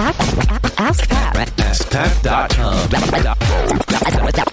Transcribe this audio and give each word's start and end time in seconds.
Ask 0.00 1.08
Pat. 1.08 1.48
AskPat.com. 1.56 2.88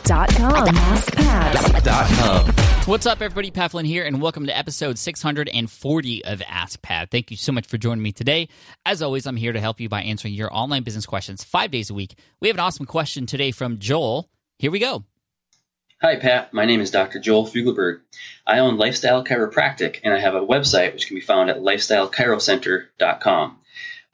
Dot 0.04 0.29
com. 0.29 0.68
AskPat. 0.75 2.87
What's 2.87 3.06
up, 3.06 3.21
everybody? 3.21 3.51
Pat 3.51 3.69
Flynn 3.69 3.85
here, 3.85 4.05
and 4.05 4.19
welcome 4.19 4.47
to 4.47 4.58
episode 4.58 4.97
640 4.97 6.25
of 6.25 6.42
Ask 6.47 6.81
Pat. 6.81 7.11
Thank 7.11 7.29
you 7.29 7.37
so 7.37 7.51
much 7.51 7.67
for 7.67 7.77
joining 7.77 8.02
me 8.02 8.11
today. 8.11 8.50
As 8.88 9.04
always, 9.04 9.27
I'm 9.27 9.36
here 9.36 9.54
to 9.54 9.59
help 9.59 9.80
you 9.80 9.88
by 9.88 10.02
answering 10.02 10.34
your 10.34 10.52
online 10.52 10.82
business 10.82 11.05
questions 11.05 11.44
five 11.44 11.70
days 11.70 11.91
a 11.91 11.93
week. 11.93 12.16
We 12.41 12.48
have 12.48 12.57
an 12.57 12.62
awesome 12.62 12.88
question 12.88 13.27
today 13.27 13.52
from 13.52 13.77
Joel. 13.77 14.32
Here 14.57 14.71
we 14.71 14.80
go. 14.80 15.04
Hi, 16.02 16.16
Pat. 16.16 16.55
My 16.55 16.66
name 16.66 16.82
is 16.82 16.89
Dr. 16.89 17.20
Joel 17.20 17.46
Fugelberg. 17.46 18.00
I 18.48 18.57
own 18.59 18.77
Lifestyle 18.77 19.23
Chiropractic, 19.23 20.00
and 20.04 20.12
I 20.12 20.20
have 20.20 20.34
a 20.34 20.41
website 20.41 20.93
which 20.93 21.05
can 21.05 21.14
be 21.16 21.21
found 21.21 21.52
at 21.52 21.57
lifestylechirocenter.com. 21.57 23.57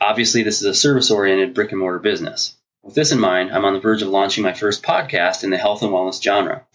Obviously, 0.02 0.41
this 0.41 0.61
is 0.61 0.65
a 0.65 0.73
service 0.73 1.11
oriented 1.11 1.54
brick 1.54 1.71
and 1.71 1.79
mortar 1.79 2.00
business. 2.00 2.55
With 2.82 2.96
this 2.96 3.11
in 3.11 3.19
mind, 3.19 3.51
I'm 3.51 3.65
on 3.65 3.73
the 3.73 3.79
verge 3.79 4.01
of 4.01 4.07
launching 4.07 4.43
my 4.43 4.54
first 4.54 4.82
podcast 4.82 5.43
in 5.43 5.51
the 5.51 5.57
health 5.57 5.83
and 5.83 5.92
wellness 5.92 6.21
genre. 6.21 6.65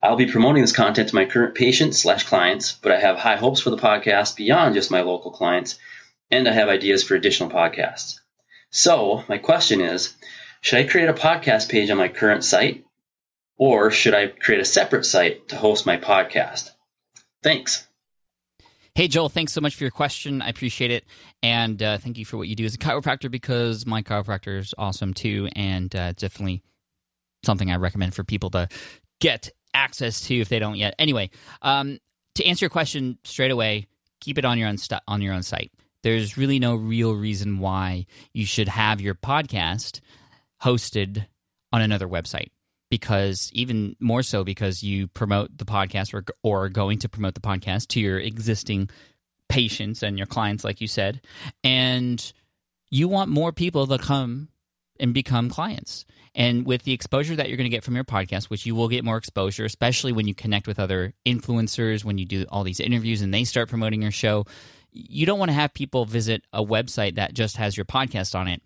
I'll 0.00 0.14
be 0.14 0.30
promoting 0.30 0.62
this 0.62 0.72
content 0.72 1.08
to 1.08 1.14
my 1.16 1.24
current 1.24 1.56
patients 1.56 1.98
slash 1.98 2.22
clients, 2.22 2.72
but 2.80 2.92
I 2.92 3.00
have 3.00 3.18
high 3.18 3.34
hopes 3.34 3.60
for 3.60 3.70
the 3.70 3.76
podcast 3.76 4.36
beyond 4.36 4.76
just 4.76 4.92
my 4.92 5.00
local 5.00 5.32
clients, 5.32 5.76
and 6.30 6.46
I 6.46 6.52
have 6.52 6.68
ideas 6.68 7.02
for 7.02 7.16
additional 7.16 7.50
podcasts. 7.50 8.20
So, 8.70 9.24
my 9.28 9.38
question 9.38 9.80
is 9.80 10.14
should 10.60 10.78
I 10.78 10.84
create 10.84 11.08
a 11.08 11.14
podcast 11.14 11.68
page 11.68 11.90
on 11.90 11.98
my 11.98 12.08
current 12.08 12.44
site, 12.44 12.84
or 13.56 13.90
should 13.90 14.14
I 14.14 14.28
create 14.28 14.60
a 14.60 14.64
separate 14.64 15.04
site 15.04 15.48
to 15.48 15.56
host 15.56 15.84
my 15.84 15.96
podcast? 15.96 16.70
Thanks. 17.42 17.88
Hey, 18.94 19.08
Joel, 19.08 19.30
thanks 19.30 19.54
so 19.54 19.62
much 19.62 19.74
for 19.74 19.84
your 19.84 19.90
question. 19.90 20.42
I 20.42 20.50
appreciate 20.50 20.90
it. 20.90 21.06
And 21.42 21.82
uh, 21.82 21.96
thank 21.96 22.18
you 22.18 22.26
for 22.26 22.36
what 22.36 22.48
you 22.48 22.54
do 22.54 22.66
as 22.66 22.74
a 22.74 22.78
chiropractor 22.78 23.30
because 23.30 23.86
my 23.86 24.02
chiropractor 24.02 24.58
is 24.58 24.74
awesome 24.76 25.14
too. 25.14 25.48
And 25.56 25.94
uh, 25.96 26.12
definitely 26.12 26.62
something 27.42 27.70
I 27.70 27.76
recommend 27.76 28.14
for 28.14 28.22
people 28.22 28.50
to 28.50 28.68
get 29.18 29.50
access 29.72 30.20
to 30.22 30.38
if 30.38 30.50
they 30.50 30.58
don't 30.58 30.76
yet. 30.76 30.94
Anyway, 30.98 31.30
um, 31.62 31.98
to 32.34 32.44
answer 32.44 32.64
your 32.64 32.70
question 32.70 33.18
straight 33.24 33.50
away, 33.50 33.86
keep 34.20 34.36
it 34.36 34.44
on 34.44 34.58
your 34.58 34.68
own 34.68 34.76
on 35.08 35.22
your 35.22 35.32
own 35.32 35.42
site. 35.42 35.72
There's 36.02 36.36
really 36.36 36.58
no 36.58 36.74
real 36.74 37.14
reason 37.14 37.60
why 37.60 38.04
you 38.34 38.44
should 38.44 38.68
have 38.68 39.00
your 39.00 39.14
podcast 39.14 40.00
hosted 40.62 41.26
on 41.72 41.80
another 41.80 42.06
website 42.06 42.48
because 42.92 43.48
even 43.54 43.96
more 44.00 44.22
so 44.22 44.44
because 44.44 44.82
you 44.82 45.08
promote 45.08 45.56
the 45.56 45.64
podcast 45.64 46.12
or, 46.12 46.22
or 46.42 46.64
are 46.64 46.68
going 46.68 46.98
to 46.98 47.08
promote 47.08 47.32
the 47.32 47.40
podcast 47.40 47.88
to 47.88 47.98
your 47.98 48.18
existing 48.18 48.90
patients 49.48 50.02
and 50.02 50.18
your 50.18 50.26
clients 50.26 50.62
like 50.62 50.82
you 50.82 50.86
said. 50.86 51.22
And 51.64 52.32
you 52.90 53.08
want 53.08 53.30
more 53.30 53.50
people 53.50 53.86
to 53.86 53.96
come 53.96 54.50
and 55.00 55.14
become 55.14 55.48
clients. 55.48 56.04
And 56.34 56.66
with 56.66 56.82
the 56.82 56.92
exposure 56.92 57.34
that 57.34 57.48
you're 57.48 57.56
going 57.56 57.64
to 57.64 57.74
get 57.74 57.82
from 57.82 57.94
your 57.94 58.04
podcast 58.04 58.50
which 58.50 58.66
you 58.66 58.74
will 58.74 58.88
get 58.88 59.06
more 59.06 59.16
exposure 59.16 59.64
especially 59.64 60.12
when 60.12 60.28
you 60.28 60.34
connect 60.34 60.66
with 60.66 60.78
other 60.78 61.14
influencers 61.24 62.04
when 62.04 62.18
you 62.18 62.26
do 62.26 62.44
all 62.50 62.62
these 62.62 62.78
interviews 62.78 63.22
and 63.22 63.32
they 63.32 63.44
start 63.44 63.70
promoting 63.70 64.02
your 64.02 64.10
show 64.10 64.44
you 64.90 65.24
don't 65.24 65.38
want 65.38 65.48
to 65.48 65.54
have 65.54 65.72
people 65.72 66.04
visit 66.04 66.42
a 66.52 66.62
website 66.62 67.14
that 67.14 67.32
just 67.32 67.56
has 67.56 67.74
your 67.76 67.84
podcast 67.86 68.34
on 68.34 68.48
it 68.48 68.62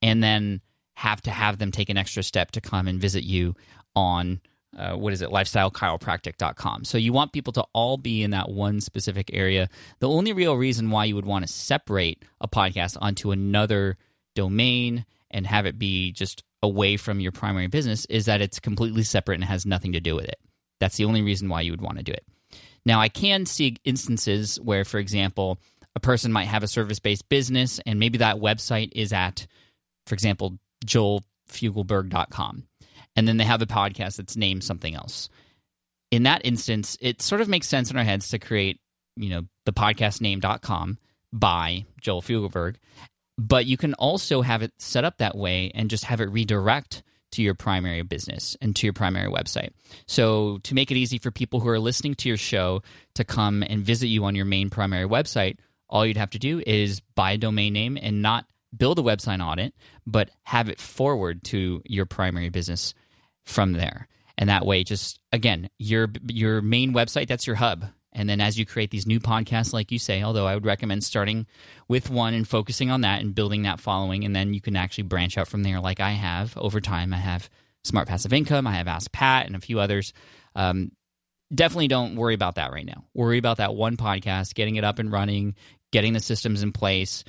and 0.00 0.22
then 0.22 0.60
have 0.98 1.22
to 1.22 1.30
have 1.30 1.58
them 1.58 1.70
take 1.70 1.88
an 1.88 1.96
extra 1.96 2.24
step 2.24 2.50
to 2.50 2.60
come 2.60 2.88
and 2.88 3.00
visit 3.00 3.22
you 3.22 3.54
on 3.94 4.40
uh, 4.76 4.94
what 4.94 5.12
is 5.12 5.22
it 5.22 5.30
lifestylechiropractic.com 5.30 6.84
so 6.84 6.98
you 6.98 7.12
want 7.12 7.32
people 7.32 7.52
to 7.52 7.64
all 7.72 7.96
be 7.96 8.24
in 8.24 8.32
that 8.32 8.50
one 8.50 8.80
specific 8.80 9.30
area. 9.32 9.68
The 10.00 10.08
only 10.08 10.32
real 10.32 10.56
reason 10.56 10.90
why 10.90 11.04
you 11.04 11.14
would 11.14 11.24
want 11.24 11.46
to 11.46 11.52
separate 11.52 12.24
a 12.40 12.48
podcast 12.48 12.96
onto 13.00 13.30
another 13.30 13.96
domain 14.34 15.06
and 15.30 15.46
have 15.46 15.66
it 15.66 15.78
be 15.78 16.10
just 16.10 16.42
away 16.64 16.96
from 16.96 17.20
your 17.20 17.30
primary 17.30 17.68
business 17.68 18.04
is 18.06 18.26
that 18.26 18.40
it's 18.40 18.58
completely 18.58 19.04
separate 19.04 19.36
and 19.36 19.44
has 19.44 19.64
nothing 19.64 19.92
to 19.92 20.00
do 20.00 20.16
with 20.16 20.26
it. 20.26 20.40
That's 20.80 20.96
the 20.96 21.04
only 21.04 21.22
reason 21.22 21.48
why 21.48 21.60
you 21.60 21.70
would 21.70 21.80
want 21.80 21.98
to 21.98 22.04
do 22.04 22.12
it. 22.12 22.24
Now 22.84 23.00
i 23.00 23.08
can 23.08 23.46
see 23.46 23.76
instances 23.84 24.58
where 24.60 24.84
for 24.84 24.98
example 24.98 25.58
a 25.94 26.00
person 26.00 26.32
might 26.32 26.46
have 26.48 26.64
a 26.64 26.68
service-based 26.68 27.28
business 27.28 27.78
and 27.86 28.00
maybe 28.00 28.18
that 28.18 28.36
website 28.36 28.90
is 28.96 29.12
at 29.12 29.46
for 30.06 30.14
example 30.14 30.58
joelfugelberg.com 30.84 32.64
and 33.18 33.26
then 33.26 33.36
they 33.36 33.44
have 33.44 33.62
a 33.62 33.66
podcast 33.66 34.16
that's 34.16 34.36
named 34.36 34.62
something 34.62 34.94
else. 34.94 35.28
In 36.12 36.22
that 36.22 36.42
instance, 36.44 36.96
it 37.00 37.20
sort 37.20 37.40
of 37.40 37.48
makes 37.48 37.66
sense 37.66 37.90
in 37.90 37.96
our 37.96 38.04
heads 38.04 38.28
to 38.28 38.38
create, 38.38 38.80
you 39.16 39.28
know, 39.28 39.42
the 39.66 39.72
podcast 39.72 40.20
name.com 40.20 40.98
by 41.32 41.84
Joel 42.00 42.22
Fugelberg, 42.22 42.76
but 43.36 43.66
you 43.66 43.76
can 43.76 43.94
also 43.94 44.40
have 44.40 44.62
it 44.62 44.72
set 44.78 45.04
up 45.04 45.18
that 45.18 45.36
way 45.36 45.72
and 45.74 45.90
just 45.90 46.04
have 46.04 46.20
it 46.20 46.30
redirect 46.30 47.02
to 47.32 47.42
your 47.42 47.54
primary 47.54 48.02
business 48.02 48.56
and 48.60 48.74
to 48.76 48.86
your 48.86 48.94
primary 48.94 49.30
website. 49.30 49.70
So, 50.06 50.58
to 50.62 50.74
make 50.74 50.90
it 50.90 50.96
easy 50.96 51.18
for 51.18 51.30
people 51.30 51.60
who 51.60 51.68
are 51.68 51.80
listening 51.80 52.14
to 52.14 52.28
your 52.28 52.38
show 52.38 52.82
to 53.14 53.24
come 53.24 53.62
and 53.62 53.82
visit 53.82 54.06
you 54.06 54.24
on 54.24 54.34
your 54.34 54.44
main 54.44 54.70
primary 54.70 55.06
website, 55.06 55.58
all 55.90 56.06
you'd 56.06 56.16
have 56.16 56.30
to 56.30 56.38
do 56.38 56.62
is 56.66 57.00
buy 57.16 57.32
a 57.32 57.38
domain 57.38 57.72
name 57.72 57.98
and 58.00 58.22
not 58.22 58.46
build 58.76 58.98
a 58.98 59.02
website 59.02 59.42
on 59.42 59.58
it, 59.58 59.74
but 60.06 60.30
have 60.44 60.68
it 60.68 60.80
forward 60.80 61.44
to 61.44 61.82
your 61.84 62.06
primary 62.06 62.48
business 62.48 62.94
from 63.44 63.72
there. 63.72 64.08
And 64.36 64.48
that 64.48 64.66
way, 64.66 64.84
just 64.84 65.18
again, 65.32 65.68
your 65.78 66.08
your 66.28 66.60
main 66.62 66.92
website, 66.92 67.28
that's 67.28 67.46
your 67.46 67.56
hub. 67.56 67.86
And 68.12 68.28
then 68.28 68.40
as 68.40 68.58
you 68.58 68.64
create 68.64 68.90
these 68.90 69.06
new 69.06 69.20
podcasts, 69.20 69.72
like 69.72 69.92
you 69.92 69.98
say, 69.98 70.22
although 70.22 70.46
I 70.46 70.54
would 70.54 70.64
recommend 70.64 71.04
starting 71.04 71.46
with 71.88 72.10
one 72.10 72.34
and 72.34 72.48
focusing 72.48 72.90
on 72.90 73.02
that 73.02 73.20
and 73.20 73.34
building 73.34 73.62
that 73.62 73.80
following, 73.80 74.24
and 74.24 74.34
then 74.34 74.54
you 74.54 74.60
can 74.60 74.76
actually 74.76 75.04
branch 75.04 75.36
out 75.36 75.48
from 75.48 75.62
there, 75.62 75.80
like 75.80 76.00
I 76.00 76.10
have 76.10 76.56
over 76.56 76.80
time. 76.80 77.12
I 77.12 77.18
have 77.18 77.50
Smart 77.84 78.08
Passive 78.08 78.32
Income, 78.32 78.66
I 78.66 78.72
have 78.74 78.88
Ask 78.88 79.12
Pat, 79.12 79.46
and 79.46 79.54
a 79.54 79.60
few 79.60 79.78
others. 79.78 80.12
Um, 80.54 80.92
definitely 81.54 81.88
don't 81.88 82.16
worry 82.16 82.34
about 82.34 82.56
that 82.56 82.72
right 82.72 82.86
now. 82.86 83.04
Worry 83.14 83.38
about 83.38 83.58
that 83.58 83.74
one 83.74 83.96
podcast, 83.96 84.54
getting 84.54 84.76
it 84.76 84.84
up 84.84 84.98
and 84.98 85.12
running, 85.12 85.54
getting 85.92 86.12
the 86.12 86.20
systems 86.20 86.62
in 86.62 86.72
place, 86.72 87.24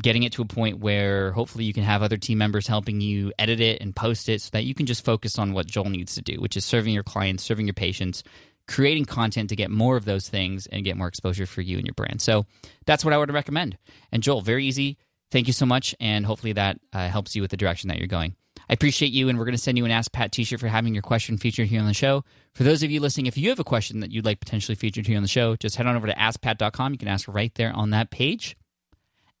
getting 0.00 0.22
it 0.22 0.32
to 0.32 0.42
a 0.42 0.46
point 0.46 0.78
where 0.78 1.32
hopefully 1.32 1.64
you 1.64 1.72
can 1.72 1.82
have 1.82 2.02
other 2.02 2.16
team 2.16 2.38
members 2.38 2.66
helping 2.66 3.00
you 3.00 3.32
edit 3.38 3.60
it 3.60 3.80
and 3.80 3.94
post 3.94 4.28
it 4.28 4.40
so 4.40 4.50
that 4.52 4.64
you 4.64 4.74
can 4.74 4.86
just 4.86 5.04
focus 5.04 5.38
on 5.38 5.52
what 5.52 5.66
Joel 5.66 5.90
needs 5.90 6.14
to 6.14 6.22
do, 6.22 6.34
which 6.34 6.56
is 6.56 6.64
serving 6.64 6.94
your 6.94 7.02
clients, 7.02 7.42
serving 7.42 7.66
your 7.66 7.74
patients, 7.74 8.22
creating 8.68 9.06
content 9.06 9.48
to 9.48 9.56
get 9.56 9.70
more 9.70 9.96
of 9.96 10.04
those 10.04 10.28
things 10.28 10.66
and 10.66 10.84
get 10.84 10.96
more 10.96 11.08
exposure 11.08 11.46
for 11.46 11.62
you 11.62 11.78
and 11.78 11.86
your 11.86 11.94
brand. 11.94 12.20
So 12.20 12.46
that's 12.86 13.04
what 13.04 13.14
I 13.14 13.18
would 13.18 13.32
recommend. 13.32 13.78
And 14.12 14.22
Joel, 14.22 14.42
very 14.42 14.66
easy. 14.66 14.98
Thank 15.30 15.46
you 15.46 15.52
so 15.52 15.66
much. 15.66 15.94
And 15.98 16.24
hopefully 16.24 16.52
that 16.52 16.78
uh, 16.92 17.08
helps 17.08 17.34
you 17.34 17.42
with 17.42 17.50
the 17.50 17.56
direction 17.56 17.88
that 17.88 17.98
you're 17.98 18.06
going. 18.06 18.36
I 18.68 18.74
appreciate 18.74 19.12
you, 19.12 19.28
and 19.28 19.38
we're 19.38 19.44
going 19.44 19.56
to 19.56 19.62
send 19.62 19.78
you 19.78 19.84
an 19.84 19.90
Ask 19.90 20.12
Pat 20.12 20.32
t 20.32 20.44
shirt 20.44 20.60
for 20.60 20.68
having 20.68 20.92
your 20.92 21.02
question 21.02 21.38
featured 21.38 21.68
here 21.68 21.80
on 21.80 21.86
the 21.86 21.94
show. 21.94 22.24
For 22.54 22.64
those 22.64 22.82
of 22.82 22.90
you 22.90 23.00
listening, 23.00 23.26
if 23.26 23.38
you 23.38 23.48
have 23.48 23.60
a 23.60 23.64
question 23.64 24.00
that 24.00 24.10
you'd 24.10 24.24
like 24.24 24.40
potentially 24.40 24.74
featured 24.74 25.06
here 25.06 25.16
on 25.16 25.22
the 25.22 25.28
show, 25.28 25.56
just 25.56 25.76
head 25.76 25.86
on 25.86 25.96
over 25.96 26.06
to 26.06 26.14
askpat.com. 26.14 26.92
You 26.92 26.98
can 26.98 27.08
ask 27.08 27.26
right 27.28 27.54
there 27.54 27.72
on 27.72 27.90
that 27.90 28.10
page. 28.10 28.56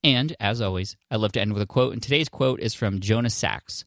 And 0.04 0.36
as 0.38 0.60
always, 0.60 0.96
I 1.10 1.16
love 1.16 1.32
to 1.32 1.40
end 1.40 1.52
with 1.52 1.62
a 1.62 1.66
quote, 1.66 1.92
and 1.92 2.02
today's 2.02 2.28
quote 2.28 2.60
is 2.60 2.74
from 2.74 3.00
Jonah 3.00 3.30
Sachs. 3.30 3.84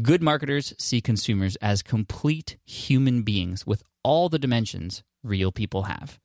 Good 0.00 0.22
marketers 0.22 0.72
see 0.78 1.00
consumers 1.00 1.56
as 1.56 1.82
complete 1.82 2.56
human 2.64 3.22
beings 3.22 3.66
with 3.66 3.82
all 4.04 4.28
the 4.28 4.38
dimensions 4.38 5.02
real 5.22 5.50
people 5.50 5.82
have. 5.82 6.18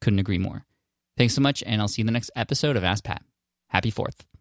Couldn't 0.00 0.18
agree 0.18 0.38
more. 0.38 0.64
Thanks 1.16 1.34
so 1.34 1.42
much, 1.42 1.62
and 1.66 1.80
I'll 1.80 1.88
see 1.88 2.00
you 2.00 2.04
in 2.04 2.06
the 2.06 2.12
next 2.12 2.30
episode 2.34 2.76
of 2.76 2.84
Ask 2.84 3.04
Pat. 3.04 3.22
Happy 3.68 3.92
4th. 3.92 4.31